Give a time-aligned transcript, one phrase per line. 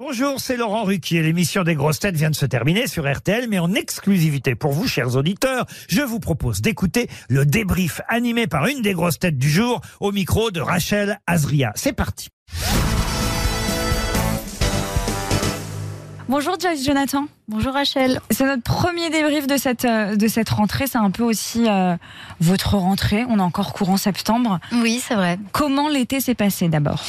[0.00, 1.24] Bonjour, c'est Laurent Ruquier.
[1.24, 4.86] L'émission des grosses têtes vient de se terminer sur RTL, mais en exclusivité pour vous,
[4.86, 9.50] chers auditeurs, je vous propose d'écouter le débrief animé par une des grosses têtes du
[9.50, 11.72] jour au micro de Rachel Azria.
[11.74, 12.28] C'est parti.
[16.28, 17.24] Bonjour Joyce Jonathan.
[17.48, 18.20] Bonjour Rachel.
[18.30, 20.86] C'est notre premier débrief de cette, euh, de cette rentrée.
[20.86, 21.96] C'est un peu aussi euh,
[22.38, 23.24] votre rentrée.
[23.30, 24.60] On est encore courant septembre.
[24.74, 25.38] Oui, c'est vrai.
[25.52, 27.02] Comment l'été s'est passé d'abord?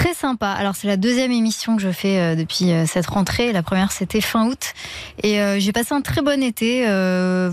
[0.00, 0.50] Très sympa.
[0.50, 3.52] Alors c'est la deuxième émission que je fais euh, depuis cette rentrée.
[3.52, 4.74] La première c'était fin août.
[5.22, 6.86] Et j'ai passé un très bon été,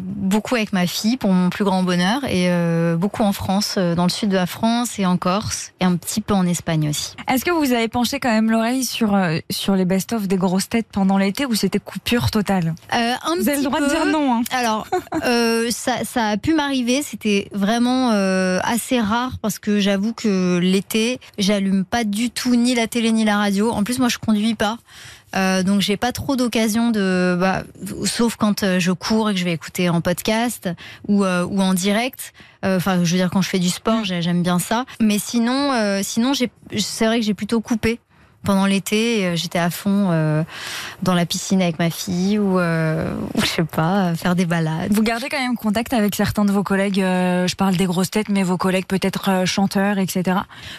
[0.01, 2.23] beaucoup avec ma fille pour mon plus grand bonheur.
[2.25, 2.49] Et
[2.97, 5.71] beaucoup en France, dans le sud de la France et en Corse.
[5.79, 7.15] Et un petit peu en Espagne aussi.
[7.31, 9.17] Est-ce que vous avez penché quand même l'oreille sur,
[9.49, 12.75] sur les best-of des grosses têtes pendant l'été ou c'était coupure totale?
[12.93, 14.35] Euh, Vous avez le droit de dire non.
[14.35, 14.41] Hein.
[14.51, 14.87] Alors,
[15.25, 17.01] euh, ça, ça, a pu m'arriver.
[17.01, 22.75] C'était vraiment euh, assez rare parce que j'avoue que l'été, j'allume pas du tout ni
[22.75, 23.71] la télé ni la radio.
[23.71, 24.77] En plus, moi, je conduis pas.
[25.35, 27.63] Euh, donc j'ai pas trop d'occasion de, bah,
[28.05, 30.69] sauf quand euh, je cours et que je vais écouter en podcast
[31.07, 32.33] ou, euh, ou en direct.
[32.65, 34.21] Enfin, je veux dire quand je fais du sport, mm.
[34.21, 34.85] j'aime bien ça.
[35.01, 37.99] Mais sinon, sinon c'est vrai que j'ai plutôt coupé
[38.43, 40.43] pendant l'été, euh, j'étais à fond euh,
[41.01, 44.91] dans la piscine avec ma fille ou, euh, ou, je sais pas, faire des balades.
[44.91, 48.29] Vous gardez quand même contact avec certains de vos collègues, je parle des grosses têtes,
[48.29, 50.37] mais vos collègues peut-être chanteurs, etc.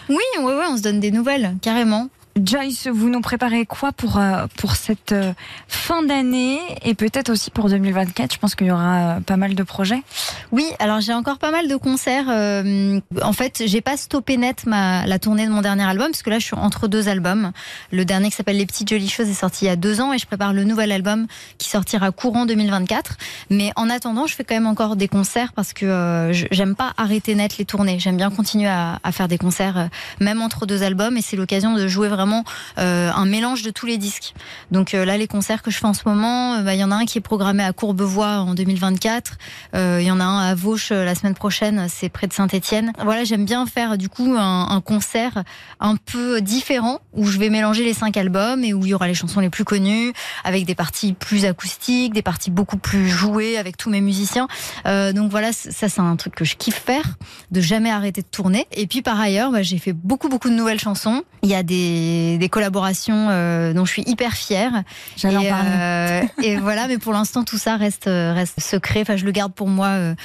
[0.09, 2.09] Oui, oui, oui, on se donne des nouvelles, carrément.
[2.43, 5.31] Joyce, vous nous préparez quoi pour, euh, pour cette euh,
[5.69, 9.55] fin d'année et peut-être aussi pour 2024 Je pense qu'il y aura euh, pas mal
[9.55, 10.03] de projets.
[10.51, 12.27] Oui, alors j'ai encore pas mal de concerts.
[12.27, 16.39] en fait, j'ai pas stoppé net la tournée de mon dernier album parce que là,
[16.39, 17.53] je suis entre deux albums.
[17.93, 20.11] Le dernier qui s'appelle Les Petites Jolies Choses est sorti il y a deux ans
[20.11, 21.27] et je prépare le nouvel album
[21.57, 23.15] qui sortira courant 2024.
[23.49, 27.33] Mais en attendant, je fais quand même encore des concerts parce que j'aime pas arrêter
[27.33, 27.97] net les tournées.
[27.99, 29.87] J'aime bien continuer à, à, faire des concerts
[30.19, 32.24] même entre deux albums et c'est l'occasion de jouer vraiment
[32.77, 34.33] euh, un mélange de tous les disques.
[34.71, 36.83] Donc euh, là, les concerts que je fais en ce moment, euh, bah, il y
[36.83, 39.33] en a un qui est programmé à Courbevoie en 2024.
[39.73, 42.93] Il y en a un à Vauche la semaine prochaine, c'est près de Saint-Étienne.
[43.03, 45.43] Voilà, j'aime bien faire du coup un, concert
[45.79, 49.07] un peu différent où je vais mélanger les cinq albums et où il y aura
[49.07, 50.13] les chansons les plus connues
[50.43, 54.47] avec des parties plus acoustiques, des parties beaucoup plus jouées avec tous mes musiciens.
[54.85, 57.17] Donc voilà, ça c'est un truc que je kiffe faire,
[57.51, 58.67] de jamais arrêter de tourner.
[58.71, 61.23] Et puis par ailleurs, bah, j'ai fait beaucoup beaucoup de nouvelles chansons.
[61.43, 64.83] Il y a des des, collaborations euh, dont je suis hyper fière.
[65.17, 65.69] J'allais en parler.
[65.71, 69.01] Euh, et voilà, mais pour l'instant, tout ça reste, reste secret.
[69.01, 70.15] Enfin, je le garde pour moi euh,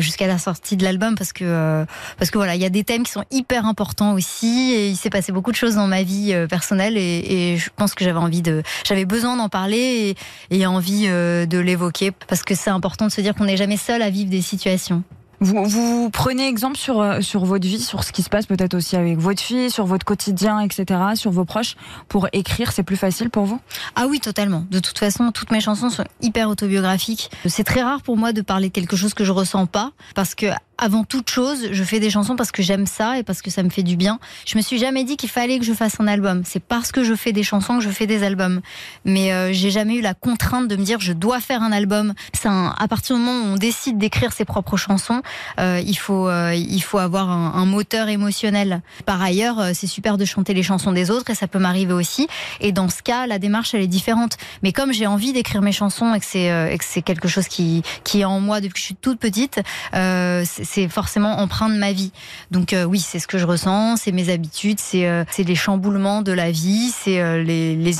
[0.00, 1.84] jusqu'à la sortie de l'album parce que,
[2.18, 4.72] parce que voilà, il y a des thèmes qui sont hyper importants aussi.
[4.72, 8.04] Et il s'est passé beaucoup de choses dans ma vie personnelle et, je pense que
[8.04, 10.16] j'avais envie de, j'avais besoin d'en parler
[10.50, 13.76] et, et envie de l'évoquer parce que c'est important de se dire qu'on n'est jamais
[13.76, 15.02] seul à vivre des situations.
[15.40, 18.74] Vous, vous, prenez exemple sur, euh, sur votre vie, sur ce qui se passe peut-être
[18.74, 21.76] aussi avec votre fille, sur votre quotidien, etc., sur vos proches,
[22.08, 23.60] pour écrire, c'est plus facile pour vous?
[23.94, 24.64] Ah oui, totalement.
[24.70, 27.30] De toute façon, toutes mes chansons sont hyper autobiographiques.
[27.46, 30.34] C'est très rare pour moi de parler de quelque chose que je ressens pas, parce
[30.34, 30.46] que
[30.78, 33.62] avant toute chose, je fais des chansons parce que j'aime ça et parce que ça
[33.62, 34.18] me fait du bien.
[34.46, 36.42] Je me suis jamais dit qu'il fallait que je fasse un album.
[36.44, 38.60] C'est parce que je fais des chansons que je fais des albums.
[39.04, 42.14] Mais euh, j'ai jamais eu la contrainte de me dire je dois faire un album.
[42.32, 45.22] C'est à partir du moment où on décide d'écrire ses propres chansons,
[45.60, 48.82] euh, il faut euh, il faut avoir un, moteur émotionnel.
[49.04, 51.92] Par ailleurs, euh, c'est super de chanter les chansons des autres et ça peut m'arriver
[51.92, 52.28] aussi.
[52.60, 54.36] Et dans ce cas, la démarche elle est différente.
[54.62, 57.48] Mais comme j'ai envie d'écrire mes chansons et que c'est euh, que c'est quelque chose
[57.48, 59.60] qui qui est en moi depuis que je suis toute petite,
[59.92, 62.12] c'est forcément empreint de ma vie.
[62.50, 66.32] Donc oui, c'est ce que je ressens, c'est mes habitudes, c'est c'est les chamboulements de
[66.32, 67.92] la vie, c'est les les,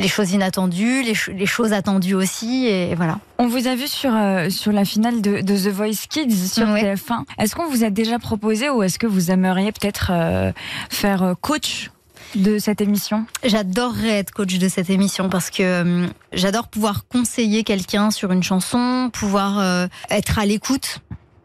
[0.00, 3.18] les, choses inattendues, les, les choses attendues aussi et voilà.
[3.38, 7.24] On vous a vu sur, euh, sur la finale de, The Voice Kids sur TF1.
[7.38, 10.52] Est-ce qu'on vous a déjà proposé ou est-ce que vous aimeriez peut-être euh,
[10.90, 11.90] faire euh, coach
[12.34, 13.26] de cette émission?
[13.44, 19.10] J'adorerais être coach de cette émission parce que j'adore pouvoir conseiller quelqu'un sur une chanson,
[19.12, 21.00] pouvoir être à l'écoute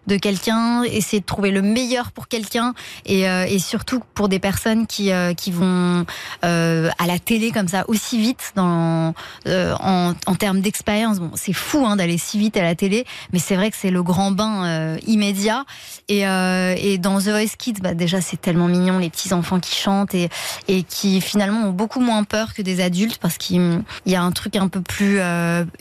[0.08, 2.74] de quelqu'un, essayer de trouver le meilleur pour quelqu'un
[3.06, 6.06] et, euh, et, surtout pour des personnes qui, euh, qui vont
[6.46, 9.14] euh, à la télé comme ça aussi vite dans,
[9.46, 11.20] en, en termes d'expérience.
[11.20, 13.92] Bon, c'est fou hein, d'aller si vite à la télé, mais c'est vrai que c'est
[13.92, 15.66] le grand bain immédiat.
[16.08, 19.76] Et, et dans The Voice Kids, bah, déjà c'est tellement mignon les petits enfants qui
[19.76, 20.30] chantent et,
[20.68, 24.32] et qui finalement ont beaucoup moins peur que des adultes parce qu'il y a un
[24.32, 25.20] truc un peu plus,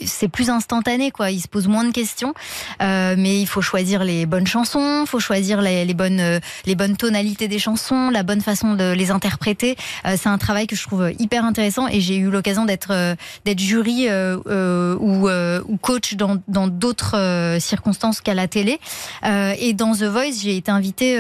[0.04, 1.30] c'est plus instantané quoi.
[1.30, 2.34] Ils se posent moins de questions,
[2.80, 7.48] mais il faut choisir les bonnes chansons, faut choisir les, bonnes euh, les bonnes tonalités
[7.48, 9.76] des chansons, la bonne façon de les interpréter.
[10.06, 13.14] Euh, c'est un travail que je trouve hyper intéressant et j'ai eu l'occasion d'être euh,
[13.44, 18.78] d'être jury ou, coach dans dans d'autres circonstances qu'à la télé.
[19.24, 21.18] et dans The Voice, j'ai été invitée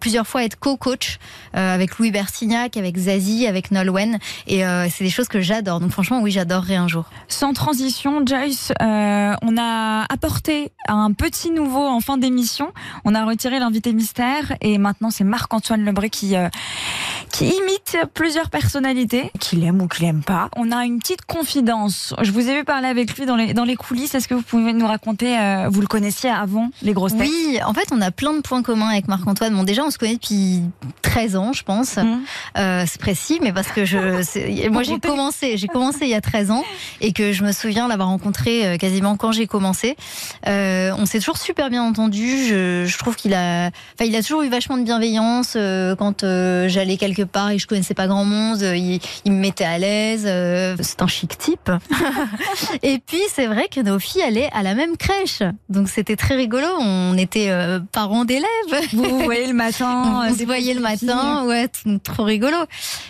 [0.00, 1.18] plusieurs fois à être co-coach
[1.52, 4.18] avec Louis Bertignac, avec Zazie, avec Nolwenn.
[4.46, 5.80] Et c'est des choses que j'adore.
[5.80, 7.04] Donc franchement, oui, j'adorerais un jour.
[7.28, 12.72] Sans transition, Joyce, on a apporté un petit nouveau en fin d'émission.
[13.04, 16.36] On a retiré l'invité mystère et maintenant c'est Marc-Antoine Lebré qui
[17.32, 20.48] qui imite plusieurs personnalités, qu'il aime ou qu'il aime pas.
[20.56, 22.14] On a une petite confidence.
[22.22, 24.14] Je vous ai vu parler avec lui dans les, dans les coulisses.
[24.14, 27.28] Est-ce que vous pouvez nous raconter, euh, vous le connaissiez avant les grosses têtes?
[27.28, 29.54] Oui, en fait, on a plein de points communs avec Marc-Antoine.
[29.54, 30.62] Bon, déjà, on se connaît depuis
[31.02, 31.96] 13 ans, je pense.
[31.96, 32.18] Mmh.
[32.58, 36.20] Euh, c'est précis, mais parce que je, moi, j'ai commencé, j'ai commencé il y a
[36.20, 36.64] 13 ans
[37.00, 39.96] et que je me souviens l'avoir rencontré euh, quasiment quand j'ai commencé.
[40.46, 42.46] Euh, on s'est toujours super bien entendu.
[42.46, 46.22] Je, je trouve qu'il a, enfin, il a toujours eu vachement de bienveillance euh, quand
[46.22, 48.60] j'allais quelque part et je connaissais pas grand monde.
[48.60, 50.22] Il, il me mettait à l'aise.
[50.80, 51.70] c'est un chic type.
[52.82, 55.42] et puis, c'est vrai que nos filles allaient à la même crèche.
[55.68, 56.66] Donc, c'était très rigolo.
[56.80, 57.50] On était
[57.92, 58.46] parents d'élèves.
[58.92, 60.28] Vous, vous voyez le matin.
[60.36, 61.68] Se voyait le matin ouais,
[62.02, 62.56] trop rigolo.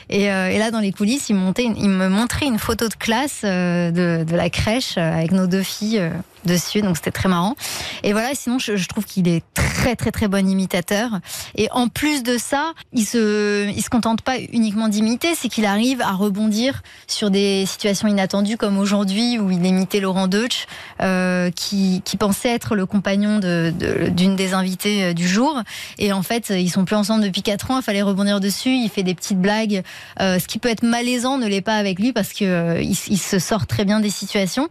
[0.08, 2.94] Et, euh, et, là, dans les coulisses, il, montait, il me montrait une photo de
[2.94, 6.02] classe euh, de, de, la crèche euh, avec nos deux filles
[6.46, 7.54] dessus, donc c'était très marrant.
[8.02, 11.10] Et voilà, sinon je, trouve qu'il est très très très bon imitateur.
[11.56, 15.66] Et en plus de ça, il se, il se contente pas uniquement d'imiter, c'est qu'il
[15.66, 20.66] arrive à rebondir sur des situations inattendues comme aujourd'hui où il imitait Laurent Deutsch,
[21.02, 25.62] euh, qui, qui pensait être le compagnon d'une de, d'une des invitées euh, du jour.
[25.98, 28.88] Et en fait, ils sont plus ensemble depuis 4 ans, il fallait rebondir dessus, il
[28.88, 29.82] fait des petites blagues.
[30.20, 32.96] Euh, ce qui peut être malaisant ne l'est pas avec lui parce que euh, il,
[33.08, 34.68] il se sort très bien des situations.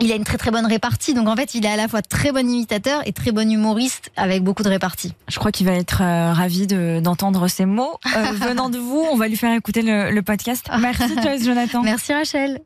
[0.00, 2.00] Il a une très très bonne répartie donc en fait, il est à la fois
[2.00, 5.14] très bon imitateur et très bon humoriste avec beaucoup de réparties.
[5.26, 9.04] Je crois qu'il va être euh, ravi d'entendre ces mots euh, venant de vous.
[9.10, 10.68] On va lui faire écouter le, podcast.
[10.80, 11.82] Merci Joyce Jonathan.
[11.82, 12.60] Merci Rachel.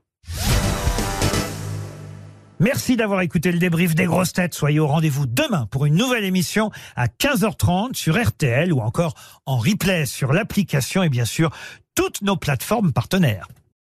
[2.60, 4.52] Merci d'avoir écouté le débrief des grosses têtes.
[4.52, 9.14] Soyez au rendez-vous demain pour une nouvelle émission à 15h30 sur RTL ou encore
[9.46, 11.50] en replay sur l'application et bien sûr
[11.94, 13.48] toutes nos plateformes partenaires.